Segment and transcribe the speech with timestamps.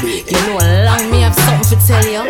[0.00, 2.24] You know, long me have something to tell you.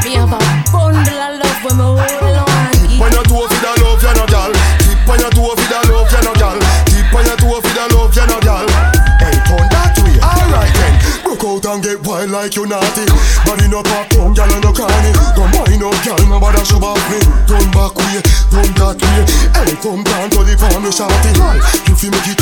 [0.00, 0.40] Me have a
[0.72, 2.56] bundle of love when me hold on.
[3.12, 4.52] Your toe for the love, you no gal.
[4.80, 6.56] Keep on your toe for the love, you no gal.
[6.88, 8.64] Keep on your toe for the love, you no gal.
[9.20, 10.16] Hey, turn that way.
[10.24, 10.96] Alright then.
[11.20, 13.04] Broke out and get wild like you naughty.
[13.44, 14.72] Body no pop, down, gal no.
[14.72, 17.20] Come wind up, gal, no bother shove off me.
[17.44, 19.20] Turn back way, turn that way.
[19.52, 21.36] Hey, come down to the farm, me shawty.
[21.88, 22.35] You feel make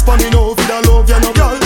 [0.00, 1.56] Bust a kiss for me now for the love, you no gal.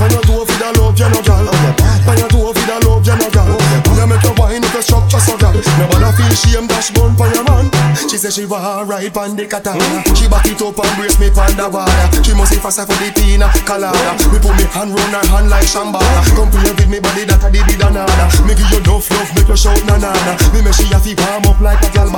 [0.00, 1.48] On your toe for the love, you no gal.
[1.48, 3.50] On your toe for the love, you no gal.
[3.94, 5.54] You make your wine up your structure so gal.
[5.78, 7.70] Nobody feel shame dash bun for your man.
[8.08, 10.04] She say she want ride pon the katana.
[10.14, 12.22] She back it up and brace me pon the water.
[12.24, 14.12] She must be faster for the pina colada.
[14.32, 16.20] Me put me hand round her hand like shambhala.
[16.36, 18.28] Come play with me body that I did it another.
[18.44, 20.10] Me give you enough love, make you shout na na.
[20.52, 22.10] Me make she have to warm up like a gal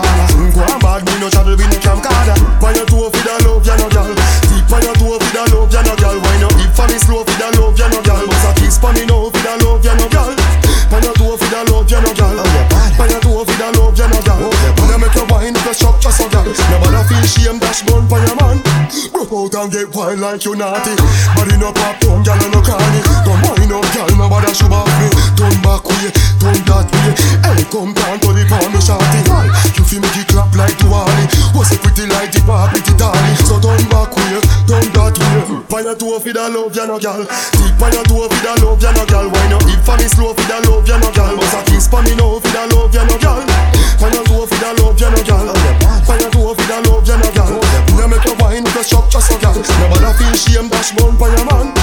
[5.86, 6.18] you no.
[6.18, 8.26] Wine up deep for me slow for the love, you no gal.
[8.26, 10.32] Bust a kiss for me now for the love, you no gal.
[10.90, 12.36] Pon your toe for the love, you no gal.
[12.96, 14.42] Pon your toe for the love, you no gal.
[14.78, 16.46] When you make your wine, up your structure so gal.
[16.46, 18.62] Nobody feel shame dash bun for your man.
[19.12, 20.94] Broke out and get wild like you naughty.
[21.34, 23.00] Body no pop down, and no carny.
[23.26, 25.08] Come wine up, gal, nobody should off me.
[25.34, 27.12] Turn back way, turn that way.
[27.42, 29.25] Hey, come down to the palm, shawty.
[35.18, 35.44] yeah.
[35.46, 37.24] Quick on your toe for the love, ya no girl.
[37.26, 39.26] Quick on your toe for the love, ya no girl.
[39.30, 41.36] Why no hip for me slow for the love, ya no girl.
[41.36, 43.42] Bust a kiss for me now for the love, ya no girl.
[44.02, 45.48] On your toe for the love, ya no girl.
[45.52, 47.54] On your toe for the love, ya no girl.
[47.96, 49.56] You make your wine with a just a girl.
[49.56, 51.75] Never feel shame, dash bone for your man.